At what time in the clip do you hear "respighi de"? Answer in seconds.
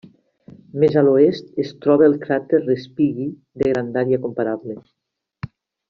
2.65-3.69